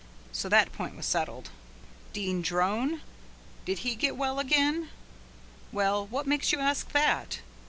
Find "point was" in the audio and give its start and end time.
0.71-1.05